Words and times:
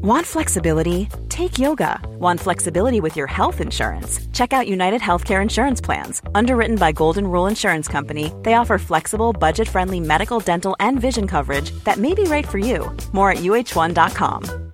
Want 0.00 0.24
flexibility? 0.24 1.08
Take 1.28 1.58
yoga. 1.58 2.00
Want 2.20 2.38
flexibility 2.38 3.00
with 3.00 3.16
your 3.16 3.26
health 3.26 3.60
insurance? 3.60 4.20
Check 4.32 4.52
out 4.52 4.68
United 4.68 5.00
Healthcare 5.00 5.42
Insurance 5.42 5.80
Plans. 5.80 6.22
Underwritten 6.36 6.76
by 6.76 6.92
Golden 6.92 7.26
Rule 7.26 7.48
Insurance 7.48 7.88
Company, 7.88 8.32
they 8.44 8.54
offer 8.54 8.78
flexible, 8.78 9.32
budget 9.32 9.68
friendly 9.68 9.98
medical, 9.98 10.38
dental, 10.38 10.76
and 10.78 11.00
vision 11.00 11.26
coverage 11.26 11.72
that 11.82 11.98
may 11.98 12.14
be 12.14 12.22
right 12.22 12.46
for 12.46 12.58
you. 12.58 12.96
More 13.12 13.32
at 13.32 13.38
uhone.com. 13.38 14.72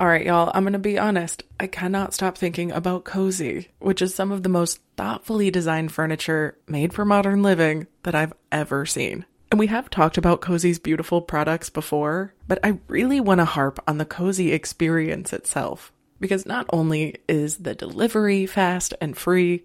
All 0.00 0.06
right, 0.06 0.24
y'all, 0.24 0.50
I'm 0.54 0.62
going 0.62 0.72
to 0.72 0.78
be 0.78 0.98
honest. 0.98 1.42
I 1.60 1.66
cannot 1.66 2.14
stop 2.14 2.38
thinking 2.38 2.72
about 2.72 3.04
Cozey, 3.04 3.66
which 3.80 4.00
is 4.00 4.14
some 4.14 4.32
of 4.32 4.42
the 4.42 4.48
most 4.48 4.80
thoughtfully 4.96 5.50
designed 5.50 5.92
furniture 5.92 6.56
made 6.66 6.94
for 6.94 7.04
modern 7.04 7.42
living 7.42 7.88
that 8.04 8.14
I've 8.14 8.32
ever 8.50 8.86
seen. 8.86 9.26
And 9.50 9.58
we 9.58 9.66
have 9.66 9.90
talked 9.90 10.16
about 10.16 10.40
Cozey's 10.40 10.78
beautiful 10.78 11.20
products 11.20 11.70
before, 11.70 12.34
but 12.46 12.60
I 12.62 12.78
really 12.86 13.20
want 13.20 13.38
to 13.38 13.44
harp 13.44 13.82
on 13.86 13.98
the 13.98 14.04
Cozey 14.06 14.52
experience 14.52 15.32
itself. 15.32 15.92
Because 16.20 16.46
not 16.46 16.66
only 16.72 17.16
is 17.28 17.58
the 17.58 17.74
delivery 17.74 18.46
fast 18.46 18.94
and 19.00 19.16
free, 19.16 19.64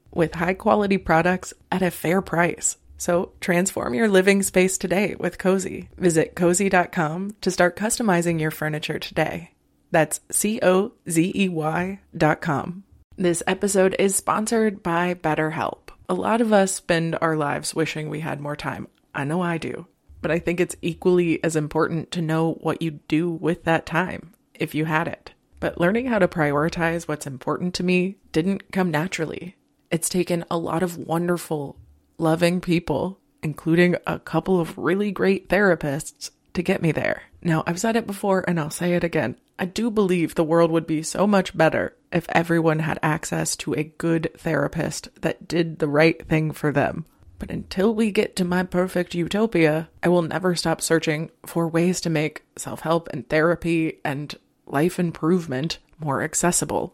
with 0.11 0.35
high 0.35 0.53
quality 0.53 0.97
products 0.97 1.53
at 1.71 1.81
a 1.81 1.91
fair 1.91 2.21
price. 2.21 2.77
So 2.97 3.31
transform 3.39 3.93
your 3.93 4.07
living 4.07 4.43
space 4.43 4.77
today 4.77 5.15
with 5.19 5.37
Cozey. 5.37 5.87
Visit 5.97 6.35
cozey.com 6.35 7.35
to 7.41 7.51
start 7.51 7.75
customizing 7.75 8.39
your 8.39 8.51
furniture 8.51 8.99
today. 8.99 9.51
That's 9.89 10.19
C 10.29 10.59
O 10.61 10.93
Z 11.09 11.31
E 11.35 11.49
Y 11.49 11.99
dot 12.15 12.41
com. 12.41 12.83
This 13.17 13.43
episode 13.45 13.95
is 13.99 14.15
sponsored 14.15 14.81
by 14.81 15.15
BetterHelp. 15.15 15.89
A 16.07 16.13
lot 16.13 16.41
of 16.41 16.53
us 16.53 16.73
spend 16.73 17.17
our 17.21 17.35
lives 17.35 17.75
wishing 17.75 18.09
we 18.09 18.19
had 18.19 18.39
more 18.39 18.55
time. 18.55 18.87
I 19.13 19.23
know 19.23 19.41
I 19.41 19.57
do. 19.57 19.87
But 20.21 20.31
I 20.31 20.39
think 20.39 20.59
it's 20.59 20.75
equally 20.81 21.43
as 21.43 21.55
important 21.55 22.11
to 22.11 22.21
know 22.21 22.53
what 22.61 22.81
you'd 22.81 23.07
do 23.07 23.29
with 23.29 23.63
that 23.63 23.85
time, 23.85 24.33
if 24.53 24.75
you 24.75 24.85
had 24.85 25.07
it. 25.07 25.31
But 25.59 25.79
learning 25.79 26.07
how 26.07 26.19
to 26.19 26.27
prioritize 26.27 27.07
what's 27.07 27.27
important 27.27 27.73
to 27.75 27.83
me 27.83 28.17
didn't 28.31 28.71
come 28.71 28.91
naturally. 28.91 29.55
It's 29.91 30.09
taken 30.09 30.45
a 30.49 30.57
lot 30.57 30.83
of 30.83 30.97
wonderful, 30.97 31.77
loving 32.17 32.61
people, 32.61 33.19
including 33.43 33.97
a 34.07 34.19
couple 34.19 34.59
of 34.59 34.77
really 34.77 35.11
great 35.11 35.49
therapists, 35.49 36.31
to 36.53 36.63
get 36.63 36.81
me 36.81 36.91
there. 36.91 37.23
Now, 37.41 37.63
I've 37.65 37.79
said 37.79 37.95
it 37.95 38.07
before 38.07 38.43
and 38.47 38.59
I'll 38.59 38.69
say 38.69 38.93
it 38.93 39.03
again. 39.03 39.37
I 39.57 39.65
do 39.65 39.91
believe 39.91 40.35
the 40.35 40.43
world 40.43 40.71
would 40.71 40.87
be 40.87 41.03
so 41.03 41.27
much 41.27 41.55
better 41.55 41.95
if 42.11 42.25
everyone 42.29 42.79
had 42.79 42.99
access 43.03 43.55
to 43.57 43.73
a 43.73 43.83
good 43.83 44.31
therapist 44.37 45.09
that 45.21 45.47
did 45.47 45.79
the 45.79 45.87
right 45.87 46.25
thing 46.27 46.51
for 46.51 46.71
them. 46.71 47.05
But 47.39 47.51
until 47.51 47.95
we 47.95 48.11
get 48.11 48.35
to 48.35 48.45
my 48.45 48.63
perfect 48.63 49.15
utopia, 49.15 49.89
I 50.03 50.09
will 50.09 50.21
never 50.21 50.55
stop 50.55 50.81
searching 50.81 51.31
for 51.45 51.67
ways 51.67 52.01
to 52.01 52.09
make 52.09 52.43
self 52.55 52.81
help 52.81 53.07
and 53.11 53.27
therapy 53.27 53.99
and 54.05 54.35
life 54.67 54.99
improvement 54.99 55.79
more 55.99 56.21
accessible. 56.21 56.93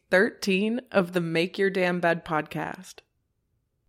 13 0.11 0.81
of 0.91 1.13
the 1.13 1.21
Make 1.21 1.57
Your 1.57 1.69
Damn 1.69 2.01
Bed 2.01 2.25
podcast. 2.25 2.95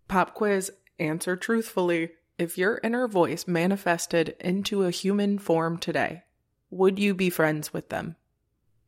Pop 0.06 0.34
quiz 0.34 0.70
Answer 1.00 1.34
truthfully. 1.34 2.10
If 2.38 2.56
your 2.56 2.78
inner 2.84 3.08
voice 3.08 3.48
manifested 3.48 4.36
into 4.38 4.84
a 4.84 4.92
human 4.92 5.38
form 5.38 5.78
today, 5.78 6.22
would 6.70 7.00
you 7.00 7.12
be 7.12 7.28
friends 7.28 7.72
with 7.72 7.88
them? 7.88 8.14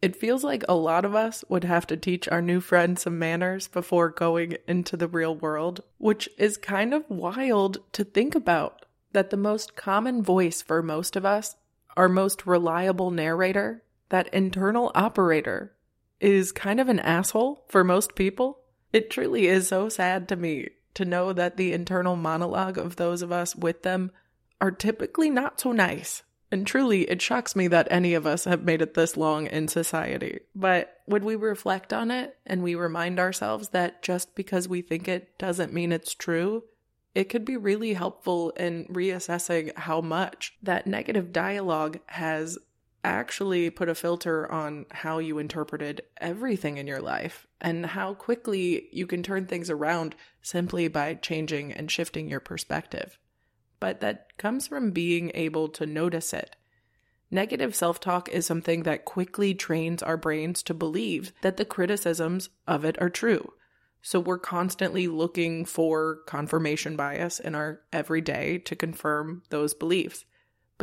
It 0.01 0.15
feels 0.15 0.45
like 0.45 0.63
a 0.69 0.77
lot 0.77 1.05
of 1.05 1.17
us 1.17 1.45
would 1.49 1.65
have 1.65 1.89
to 1.89 1.97
teach 1.97 2.29
our 2.29 2.41
new 2.41 2.61
friend 2.61 2.97
some 2.97 3.19
manners 3.19 3.67
before 3.67 4.11
going 4.11 4.57
into 4.69 4.97
the 4.97 5.09
real 5.09 5.35
world, 5.35 5.81
which 5.99 6.29
is 6.39 6.57
kind 6.57 6.95
of 6.95 7.11
wild 7.11 7.79
to 7.95 8.05
think 8.05 8.37
about. 8.37 8.87
That 9.11 9.31
the 9.31 9.37
most 9.37 9.75
common 9.75 10.23
voice 10.23 10.63
for 10.63 10.85
most 10.85 11.17
of 11.17 11.25
us, 11.25 11.57
our 11.97 12.09
most 12.09 12.47
reliable 12.47 13.11
narrator, 13.11 13.83
that 14.11 14.33
internal 14.33 14.93
operator, 14.95 15.74
is 16.25 16.53
kind 16.53 16.81
of 16.81 16.89
an 16.89 16.99
asshole 17.01 17.63
for 17.69 17.85
most 17.85 18.15
people. 18.15 18.59
It 18.95 19.11
truly 19.11 19.47
is 19.47 19.69
so 19.69 19.91
sad 19.91 20.27
to 20.29 20.37
me 20.37 20.71
to 20.95 21.05
know 21.05 21.35
that 21.35 21.59
the 21.59 21.75
internal 21.75 22.17
monologue 22.17 22.79
of 22.79 22.97
those 22.97 23.21
of 23.21 23.31
us 23.31 23.55
with 23.55 23.83
them 23.83 24.11
are 24.59 24.71
typically 24.71 25.29
not 25.29 25.61
so 25.61 25.73
nice. 25.73 26.23
And 26.51 26.67
truly, 26.67 27.03
it 27.11 27.21
shocks 27.21 27.55
me 27.55 27.67
that 27.69 27.89
any 27.91 28.15
of 28.15 28.27
us 28.27 28.45
have 28.45 28.63
made 28.63 28.81
it 28.81 28.95
this 28.95 29.19
long 29.19 29.49
in 29.49 29.69
society. 29.69 30.41
But 30.55 30.97
when 31.05 31.27
we 31.27 31.37
reflect 31.37 31.93
on 31.93 32.11
it 32.11 32.39
and 32.47 32.63
we 32.63 32.75
remind 32.75 33.21
ourselves 33.21 33.71
that 33.71 34.03
just 34.03 34.35
because 34.35 34.67
we 34.67 34.81
think 34.81 35.07
it 35.07 35.37
doesn't 35.37 35.75
mean 35.75 35.93
it's 35.93 36.15
true, 36.15 36.65
it 37.15 37.25
could 37.25 37.45
be 37.45 37.59
really 37.59 37.93
helpful 37.93 38.51
in 38.51 38.87
reassessing 38.87 39.77
how 39.77 40.01
much 40.01 40.55
that 40.63 40.87
negative 40.87 41.33
dialogue 41.33 41.99
has 42.07 42.57
actually 43.05 43.71
put 43.71 43.89
a 43.89 43.95
filter 43.95 44.51
on 44.51 44.87
how 44.91 45.19
you 45.19 45.39
interpreted 45.39 46.03
everything 46.17 46.79
in 46.79 46.87
your 46.87 47.03
life 47.03 47.47
and 47.61 47.85
how 47.85 48.15
quickly 48.15 48.89
you 48.93 49.07
can 49.07 49.23
turn 49.23 49.47
things 49.47 49.71
around 49.71 50.17
simply 50.43 50.89
by 50.89 51.15
changing 51.15 51.73
and 51.73 51.91
shifting 51.91 52.29
your 52.29 52.41
perspective. 52.41 53.19
But 53.79 54.01
that 54.01 54.37
comes 54.39 54.67
from 54.67 54.91
being 54.91 55.31
able 55.35 55.69
to 55.69 55.87
notice 55.87 56.33
it. 56.33 56.57
Negative 57.31 57.75
self 57.75 58.01
talk 58.01 58.29
is 58.29 58.47
something 58.47 58.85
that 58.85 59.05
quickly 59.05 59.55
trains 59.55 60.03
our 60.03 60.17
brains 60.17 60.63
to 60.63 60.75
believe 60.75 61.33
that 61.43 61.57
the 61.57 61.65
criticisms 61.65 62.49
of 62.67 62.85
it 62.85 63.01
are 63.01 63.11
true. 63.11 63.53
So 64.03 64.21
we're 64.21 64.39
constantly 64.39 65.09
looking 65.09 65.65
for 65.65 66.17
confirmation 66.27 66.95
bias 66.95 67.41
in 67.41 67.55
our 67.55 67.81
everyday 67.93 68.59
to 68.59 68.77
confirm 68.77 69.43
those 69.49 69.75
beliefs. 69.75 70.27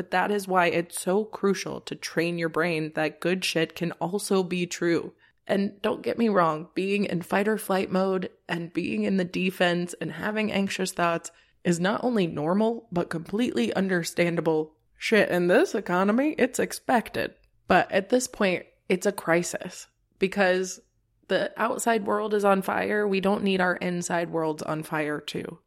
But 0.02 0.10
that 0.10 0.32
is 0.32 0.48
why 0.48 0.66
it's 0.66 1.00
so 1.00 1.26
crucial 1.26 1.80
to 1.82 1.94
train 1.94 2.40
your 2.40 2.50
brain 2.50 2.92
that 2.96 3.20
good 3.20 3.46
shit 3.46 3.76
can 3.76 3.92
also 3.92 4.42
be 4.42 4.66
true. 4.66 5.14
And 5.46 5.80
don't 5.84 6.02
get 6.02 6.18
me 6.18 6.28
wrong, 6.28 6.70
being 6.74 7.06
in 7.06 7.22
fight 7.22 7.48
or 7.48 7.60
flight 7.60 7.92
mode 7.92 8.32
and 8.50 8.74
being 8.74 9.04
in 9.04 9.18
the 9.18 9.24
defense 9.24 9.94
and 10.02 10.14
having 10.14 10.52
anxious 10.52 10.92
thoughts 10.92 11.30
is 11.64 11.80
not 11.80 12.04
only 12.04 12.26
normal, 12.26 12.88
but 12.92 13.12
completely 13.12 13.72
understandable. 13.76 14.74
Shit, 14.98 15.30
in 15.30 15.46
this 15.46 15.76
economy, 15.76 16.34
it's 16.40 16.58
expected. 16.58 17.36
But 17.68 17.92
at 17.92 18.10
this 18.10 18.28
point, 18.28 18.66
it's 18.90 19.06
a 19.06 19.12
crisis 19.12 19.86
because 20.18 20.80
the 21.28 21.54
outside 21.58 22.08
world 22.08 22.34
is 22.34 22.44
on 22.44 22.64
fire. 22.64 23.08
We 23.08 23.22
don't 23.22 23.44
need 23.44 23.62
our 23.62 23.76
inside 23.76 24.32
worlds 24.32 24.64
on 24.64 24.82
fire 24.82 25.20
too. 25.20 25.60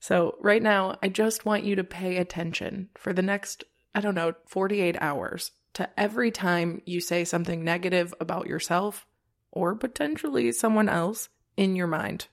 So, 0.00 0.36
right 0.40 0.62
now, 0.62 0.98
I 1.02 1.08
just 1.10 1.44
want 1.44 1.64
you 1.64 1.76
to 1.76 1.84
pay 1.84 2.16
attention 2.16 2.88
for 2.96 3.12
the 3.12 3.22
next, 3.22 3.64
I 3.94 4.00
don't 4.00 4.14
know, 4.14 4.34
48 4.46 4.96
hours 5.00 5.52
to 5.74 5.88
every 5.98 6.30
time 6.30 6.82
you 6.84 7.00
say 7.00 7.24
something 7.24 7.64
negative 7.64 8.14
about 8.20 8.46
yourself 8.46 9.06
or 9.52 9.74
potentially 9.74 10.52
someone 10.52 10.88
else 10.88 11.28
in 11.56 11.76
your 11.76 11.86
mind. 11.86 12.28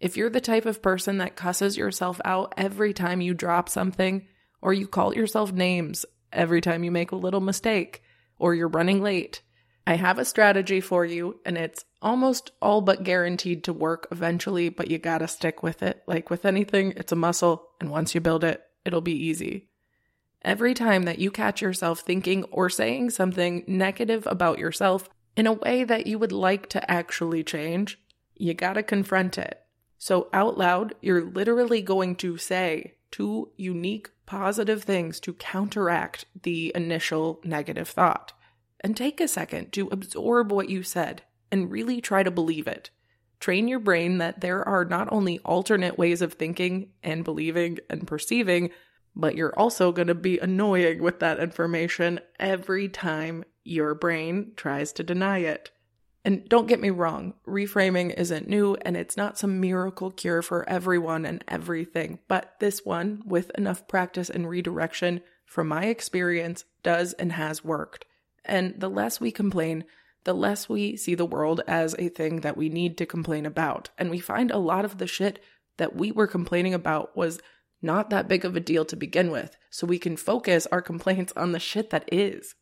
If 0.00 0.16
you're 0.16 0.30
the 0.30 0.40
type 0.40 0.66
of 0.66 0.82
person 0.82 1.18
that 1.18 1.36
cusses 1.36 1.76
yourself 1.76 2.20
out 2.24 2.54
every 2.56 2.92
time 2.92 3.20
you 3.20 3.34
drop 3.34 3.68
something, 3.68 4.26
or 4.60 4.72
you 4.72 4.86
call 4.86 5.14
yourself 5.14 5.52
names 5.52 6.04
every 6.32 6.60
time 6.60 6.84
you 6.84 6.90
make 6.90 7.10
a 7.10 7.16
little 7.16 7.40
mistake, 7.40 8.02
or 8.38 8.54
you're 8.54 8.68
running 8.68 9.02
late, 9.02 9.42
I 9.86 9.94
have 9.94 10.18
a 10.18 10.24
strategy 10.24 10.80
for 10.80 11.04
you, 11.04 11.40
and 11.44 11.56
it's 11.56 11.84
almost 12.02 12.52
all 12.60 12.80
but 12.80 13.02
guaranteed 13.02 13.64
to 13.64 13.72
work 13.72 14.06
eventually, 14.12 14.68
but 14.68 14.90
you 14.90 14.98
gotta 14.98 15.26
stick 15.26 15.62
with 15.62 15.82
it. 15.82 16.02
Like 16.06 16.30
with 16.30 16.44
anything, 16.44 16.92
it's 16.96 17.12
a 17.12 17.16
muscle, 17.16 17.70
and 17.80 17.90
once 17.90 18.14
you 18.14 18.20
build 18.20 18.44
it, 18.44 18.62
it'll 18.84 19.00
be 19.00 19.26
easy. 19.26 19.70
Every 20.42 20.72
time 20.74 21.02
that 21.02 21.18
you 21.18 21.30
catch 21.30 21.60
yourself 21.60 22.00
thinking 22.00 22.44
or 22.44 22.70
saying 22.70 23.10
something 23.10 23.64
negative 23.66 24.26
about 24.26 24.58
yourself 24.58 25.08
in 25.36 25.46
a 25.46 25.52
way 25.52 25.84
that 25.84 26.06
you 26.06 26.18
would 26.18 26.32
like 26.32 26.68
to 26.70 26.90
actually 26.90 27.42
change, 27.42 27.98
you 28.36 28.54
gotta 28.54 28.82
confront 28.82 29.36
it. 29.36 29.60
So, 29.98 30.28
out 30.32 30.56
loud, 30.56 30.94
you're 31.00 31.24
literally 31.24 31.82
going 31.82 32.14
to 32.16 32.36
say 32.36 32.94
two 33.10 33.50
unique 33.56 34.10
positive 34.26 34.84
things 34.84 35.18
to 35.20 35.32
counteract 35.32 36.26
the 36.42 36.70
initial 36.74 37.40
negative 37.42 37.88
thought. 37.88 38.32
And 38.80 38.96
take 38.96 39.20
a 39.20 39.26
second 39.26 39.72
to 39.72 39.88
absorb 39.90 40.52
what 40.52 40.68
you 40.68 40.84
said 40.84 41.22
and 41.50 41.70
really 41.70 42.00
try 42.00 42.22
to 42.22 42.30
believe 42.30 42.68
it. 42.68 42.90
Train 43.40 43.66
your 43.66 43.80
brain 43.80 44.18
that 44.18 44.40
there 44.40 44.66
are 44.66 44.84
not 44.84 45.08
only 45.10 45.38
alternate 45.40 45.98
ways 45.98 46.22
of 46.22 46.34
thinking 46.34 46.90
and 47.02 47.24
believing 47.24 47.78
and 47.90 48.06
perceiving, 48.06 48.70
but 49.14 49.34
you're 49.34 49.58
also 49.58 49.92
going 49.92 50.08
to 50.08 50.14
be 50.14 50.38
annoying 50.38 51.02
with 51.02 51.20
that 51.20 51.40
information 51.40 52.20
every 52.38 52.88
time 52.88 53.44
your 53.64 53.94
brain 53.94 54.52
tries 54.56 54.92
to 54.92 55.02
deny 55.02 55.38
it. 55.38 55.70
And 56.24 56.48
don't 56.48 56.66
get 56.66 56.80
me 56.80 56.90
wrong, 56.90 57.34
reframing 57.46 58.12
isn't 58.18 58.48
new 58.48 58.76
and 58.82 58.96
it's 58.96 59.16
not 59.16 59.38
some 59.38 59.60
miracle 59.60 60.10
cure 60.10 60.42
for 60.42 60.68
everyone 60.68 61.24
and 61.24 61.42
everything, 61.48 62.18
but 62.28 62.54
this 62.60 62.84
one, 62.84 63.22
with 63.24 63.50
enough 63.56 63.88
practice 63.88 64.28
and 64.28 64.48
redirection, 64.48 65.22
from 65.46 65.68
my 65.68 65.86
experience, 65.86 66.64
does 66.82 67.14
and 67.14 67.32
has 67.32 67.64
worked. 67.64 68.04
And 68.44 68.74
the 68.78 68.90
less 68.90 69.20
we 69.20 69.30
complain, 69.30 69.84
the 70.24 70.34
less 70.34 70.68
we 70.68 70.96
see 70.96 71.14
the 71.14 71.24
world 71.24 71.62
as 71.66 71.94
a 71.98 72.08
thing 72.08 72.40
that 72.40 72.56
we 72.56 72.68
need 72.68 72.98
to 72.98 73.06
complain 73.06 73.46
about. 73.46 73.88
And 73.96 74.10
we 74.10 74.18
find 74.18 74.50
a 74.50 74.58
lot 74.58 74.84
of 74.84 74.98
the 74.98 75.06
shit 75.06 75.42
that 75.78 75.96
we 75.96 76.12
were 76.12 76.26
complaining 76.26 76.74
about 76.74 77.16
was 77.16 77.40
not 77.80 78.10
that 78.10 78.28
big 78.28 78.44
of 78.44 78.56
a 78.56 78.60
deal 78.60 78.84
to 78.86 78.96
begin 78.96 79.30
with, 79.30 79.56
so 79.70 79.86
we 79.86 79.98
can 79.98 80.16
focus 80.16 80.66
our 80.72 80.82
complaints 80.82 81.32
on 81.36 81.52
the 81.52 81.60
shit 81.60 81.90
that 81.90 82.08
is. 82.12 82.54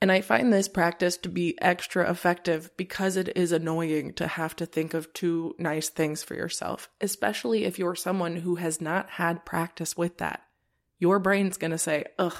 And 0.00 0.12
I 0.12 0.20
find 0.20 0.52
this 0.52 0.68
practice 0.68 1.16
to 1.18 1.28
be 1.28 1.60
extra 1.60 2.10
effective 2.10 2.70
because 2.76 3.16
it 3.16 3.34
is 3.34 3.50
annoying 3.50 4.12
to 4.14 4.26
have 4.26 4.54
to 4.56 4.66
think 4.66 4.92
of 4.92 5.12
two 5.12 5.54
nice 5.58 5.88
things 5.88 6.22
for 6.22 6.34
yourself, 6.34 6.90
especially 7.00 7.64
if 7.64 7.78
you're 7.78 7.94
someone 7.94 8.36
who 8.36 8.56
has 8.56 8.80
not 8.80 9.10
had 9.10 9.46
practice 9.46 9.96
with 9.96 10.18
that. 10.18 10.42
Your 10.98 11.18
brain's 11.18 11.56
gonna 11.56 11.78
say, 11.78 12.04
ugh, 12.18 12.36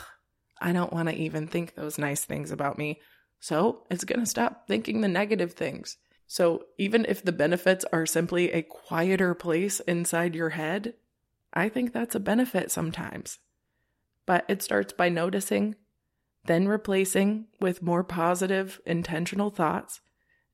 I 0.60 0.72
don't 0.72 0.92
wanna 0.92 1.12
even 1.12 1.46
think 1.46 1.74
those 1.74 1.98
nice 1.98 2.24
things 2.24 2.50
about 2.50 2.78
me. 2.78 3.00
So 3.40 3.84
it's 3.90 4.04
gonna 4.04 4.26
stop 4.26 4.66
thinking 4.66 5.00
the 5.00 5.08
negative 5.08 5.54
things. 5.54 5.96
So 6.26 6.64
even 6.78 7.06
if 7.06 7.22
the 7.22 7.32
benefits 7.32 7.84
are 7.92 8.04
simply 8.04 8.52
a 8.52 8.62
quieter 8.62 9.34
place 9.34 9.80
inside 9.80 10.34
your 10.34 10.50
head, 10.50 10.94
I 11.56 11.69
think 11.69 11.93
that's 11.93 12.14
a 12.14 12.20
benefit 12.20 12.70
sometimes. 12.70 13.38
But 14.26 14.44
it 14.49 14.62
starts 14.62 14.93
by 14.93 15.08
noticing 15.08 15.75
then 16.47 16.69
replacing 16.69 17.47
with 17.61 17.82
more 17.82 18.05
positive, 18.05 18.81
intentional 18.87 19.50
thoughts, 19.50 20.00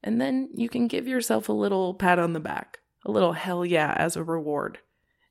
and 0.03 0.21
then 0.21 0.49
you 0.55 0.69
can 0.69 0.89
give 0.89 1.07
yourself 1.07 1.49
a 1.49 1.53
little 1.53 1.95
pat 1.95 2.19
on 2.19 2.33
the 2.33 2.41
back, 2.41 2.79
a 3.05 3.11
little 3.11 3.35
hell 3.35 3.65
yeah 3.65 3.95
as 3.99 4.17
a 4.17 4.25
reward. 4.25 4.79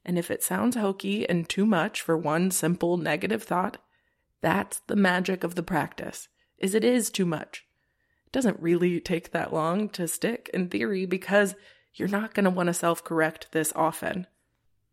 And 0.05 0.17
if 0.17 0.31
it 0.31 0.43
sounds 0.43 0.75
hokey 0.75 1.27
and 1.27 1.47
too 1.47 1.65
much 1.65 2.01
for 2.01 2.17
one 2.17 2.51
simple 2.51 2.97
negative 2.97 3.43
thought, 3.43 3.77
that's 4.41 4.81
the 4.87 4.95
magic 4.95 5.43
of 5.43 5.55
the 5.55 5.63
practice. 5.63 6.27
Is 6.57 6.73
it 6.73 6.83
is 6.83 7.09
too 7.09 7.25
much. 7.25 7.65
It 8.25 8.31
doesn't 8.31 8.59
really 8.59 8.99
take 8.99 9.31
that 9.31 9.53
long 9.53 9.89
to 9.89 10.07
stick 10.07 10.49
in 10.53 10.69
theory 10.69 11.05
because 11.05 11.55
you're 11.93 12.07
not 12.07 12.33
going 12.33 12.45
to 12.45 12.49
want 12.49 12.67
to 12.67 12.73
self-correct 12.73 13.47
this 13.51 13.73
often. 13.75 14.27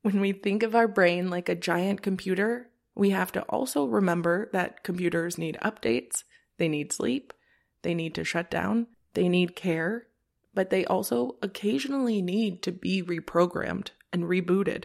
When 0.03 0.21
we 0.21 0.33
think 0.33 0.63
of 0.63 0.75
our 0.75 0.89
brain 0.89 1.29
like 1.29 1.49
a 1.49 1.55
giant 1.55 2.03
computer, 2.03 2.71
we 2.95 3.11
have 3.11 3.33
to 3.33 3.43
also 3.43 3.85
remember 3.85 4.49
that 4.53 4.85
computers 4.85 5.39
need 5.39 5.59
updates, 5.63 6.25
they 6.57 6.69
need 6.69 6.93
sleep, 6.93 7.33
they 7.83 7.95
need 7.95 8.15
to 8.15 8.25
shut 8.25 8.51
down, 8.51 8.87
they 9.15 9.29
need 9.29 9.57
care, 9.57 10.07
but 10.55 10.71
they 10.71 10.85
also 10.85 11.37
occasionally 11.43 12.23
need 12.23 12.63
to 12.63 12.73
be 12.73 13.03
reprogrammed 13.03 13.91
and 14.13 14.25
rebooted. 14.25 14.85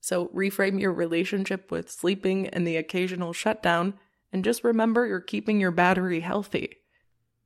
So 0.00 0.28
reframe 0.28 0.80
your 0.80 0.92
relationship 0.92 1.70
with 1.70 1.90
sleeping 1.90 2.48
and 2.48 2.66
the 2.66 2.76
occasional 2.76 3.32
shutdown, 3.32 3.94
and 4.32 4.44
just 4.44 4.64
remember 4.64 5.06
you're 5.06 5.20
keeping 5.20 5.60
your 5.60 5.70
battery 5.70 6.20
healthy. 6.20 6.76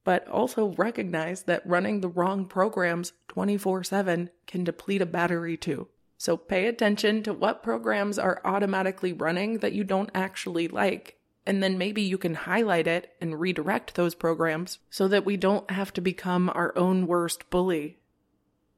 But 0.04 0.28
also 0.28 0.74
recognize 0.74 1.44
that 1.44 1.66
running 1.66 2.00
the 2.00 2.08
wrong 2.08 2.46
programs 2.46 3.12
24 3.28 3.84
7 3.84 4.30
can 4.46 4.64
deplete 4.64 5.02
a 5.02 5.06
battery 5.06 5.56
too. 5.56 5.88
So 6.24 6.38
pay 6.38 6.64
attention 6.68 7.22
to 7.24 7.34
what 7.34 7.62
programs 7.62 8.18
are 8.18 8.40
automatically 8.46 9.12
running 9.12 9.58
that 9.58 9.74
you 9.74 9.84
don't 9.84 10.08
actually 10.14 10.68
like. 10.68 11.18
And 11.44 11.62
then 11.62 11.76
maybe 11.76 12.00
you 12.00 12.16
can 12.16 12.32
highlight 12.32 12.86
it 12.86 13.14
and 13.20 13.38
redirect 13.38 13.94
those 13.94 14.14
programs 14.14 14.78
so 14.88 15.06
that 15.08 15.26
we 15.26 15.36
don't 15.36 15.70
have 15.70 15.92
to 15.92 16.00
become 16.00 16.50
our 16.54 16.72
own 16.78 17.06
worst 17.06 17.50
bully. 17.50 17.98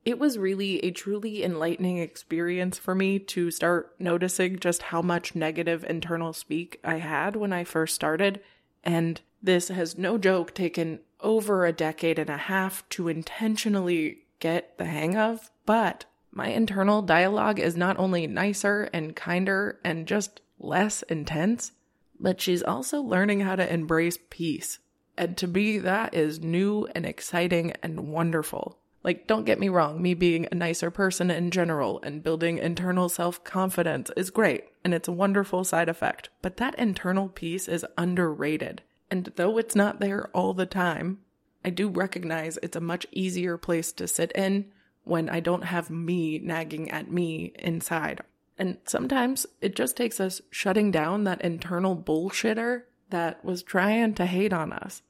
It 0.04 0.18
was 0.18 0.38
really 0.38 0.84
a 0.84 0.90
truly 0.90 1.44
enlightening 1.44 1.98
experience 1.98 2.78
for 2.78 2.96
me 2.96 3.20
to 3.20 3.52
start 3.52 3.94
noticing 4.00 4.58
just 4.58 4.82
how 4.82 5.00
much 5.00 5.36
negative 5.36 5.84
internal 5.88 6.32
speak 6.32 6.80
I 6.82 6.96
had 6.96 7.36
when 7.36 7.52
I 7.52 7.62
first 7.62 7.94
started. 7.94 8.40
And 8.82 9.20
this 9.40 9.68
has 9.68 9.96
no 9.96 10.18
joke 10.18 10.52
taken 10.52 10.98
over 11.20 11.64
a 11.64 11.72
decade 11.72 12.18
and 12.18 12.28
a 12.28 12.38
half 12.38 12.88
to 12.88 13.06
intentionally 13.06 14.24
get 14.40 14.76
the 14.78 14.86
hang 14.86 15.16
of, 15.16 15.52
but 15.64 16.06
my 16.36 16.48
internal 16.48 17.00
dialogue 17.00 17.58
is 17.58 17.78
not 17.78 17.98
only 17.98 18.26
nicer 18.26 18.90
and 18.92 19.16
kinder 19.16 19.80
and 19.82 20.06
just 20.06 20.42
less 20.58 21.00
intense, 21.04 21.72
but 22.20 22.42
she's 22.42 22.62
also 22.62 23.00
learning 23.00 23.40
how 23.40 23.56
to 23.56 23.72
embrace 23.72 24.18
peace. 24.28 24.78
And 25.16 25.34
to 25.38 25.46
me, 25.46 25.78
that 25.78 26.14
is 26.14 26.40
new 26.40 26.88
and 26.94 27.06
exciting 27.06 27.72
and 27.82 28.08
wonderful. 28.08 28.76
Like, 29.02 29.26
don't 29.26 29.46
get 29.46 29.58
me 29.58 29.70
wrong, 29.70 30.02
me 30.02 30.12
being 30.12 30.46
a 30.52 30.54
nicer 30.54 30.90
person 30.90 31.30
in 31.30 31.50
general 31.50 32.00
and 32.02 32.22
building 32.22 32.58
internal 32.58 33.08
self 33.08 33.42
confidence 33.42 34.10
is 34.14 34.28
great, 34.28 34.64
and 34.84 34.92
it's 34.92 35.08
a 35.08 35.12
wonderful 35.12 35.64
side 35.64 35.88
effect. 35.88 36.28
But 36.42 36.58
that 36.58 36.78
internal 36.78 37.30
peace 37.30 37.66
is 37.66 37.86
underrated. 37.96 38.82
And 39.10 39.32
though 39.36 39.56
it's 39.56 39.74
not 39.74 40.00
there 40.00 40.28
all 40.34 40.52
the 40.52 40.66
time, 40.66 41.20
I 41.64 41.70
do 41.70 41.88
recognize 41.88 42.58
it's 42.62 42.76
a 42.76 42.80
much 42.80 43.06
easier 43.10 43.56
place 43.56 43.90
to 43.92 44.06
sit 44.06 44.32
in 44.32 44.66
when 45.06 45.28
I 45.28 45.38
don't 45.38 45.62
have 45.62 45.88
me 45.88 46.40
nagging 46.40 46.90
at 46.90 47.10
me 47.10 47.52
inside. 47.60 48.22
And 48.58 48.78
sometimes 48.86 49.46
it 49.60 49.76
just 49.76 49.96
takes 49.96 50.18
us 50.18 50.40
shutting 50.50 50.90
down 50.90 51.22
that 51.24 51.42
internal 51.42 51.96
bullshitter 51.96 52.82
that 53.10 53.44
was 53.44 53.62
trying 53.62 54.14
to 54.14 54.26
hate 54.26 54.52
on 54.52 54.72
us. 54.72 55.02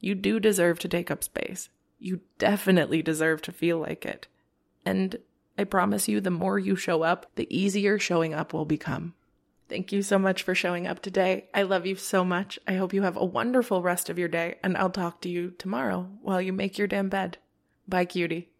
You 0.00 0.16
do 0.16 0.40
deserve 0.40 0.80
to 0.80 0.88
take 0.88 1.12
up 1.12 1.22
space. 1.22 1.68
You 2.00 2.20
definitely 2.38 3.02
deserve 3.02 3.40
to 3.42 3.52
feel 3.52 3.78
like 3.78 4.04
it. 4.04 4.26
And 4.84 5.16
I 5.56 5.62
promise 5.62 6.08
you, 6.08 6.20
the 6.20 6.30
more 6.30 6.58
you 6.58 6.74
show 6.74 7.02
up, 7.02 7.26
the 7.36 7.46
easier 7.56 8.00
showing 8.00 8.34
up 8.34 8.52
will 8.52 8.64
become. 8.64 9.14
Thank 9.68 9.92
you 9.92 10.02
so 10.02 10.18
much 10.18 10.42
for 10.42 10.56
showing 10.56 10.88
up 10.88 11.00
today. 11.00 11.48
I 11.54 11.62
love 11.62 11.86
you 11.86 11.94
so 11.94 12.24
much. 12.24 12.58
I 12.66 12.74
hope 12.74 12.92
you 12.92 13.02
have 13.02 13.16
a 13.16 13.24
wonderful 13.24 13.80
rest 13.80 14.10
of 14.10 14.18
your 14.18 14.28
day, 14.28 14.56
and 14.64 14.76
I'll 14.76 14.90
talk 14.90 15.20
to 15.20 15.28
you 15.28 15.52
tomorrow 15.56 16.08
while 16.20 16.40
you 16.40 16.52
make 16.52 16.78
your 16.78 16.88
damn 16.88 17.08
bed. 17.08 17.38
Bye, 17.88 18.06
cutie. 18.06 18.50